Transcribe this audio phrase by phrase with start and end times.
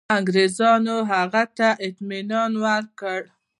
[0.17, 3.21] انګرېزانو هغه ته اطمیان ورکړ.